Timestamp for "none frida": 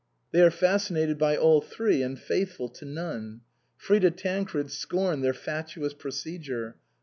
2.85-4.09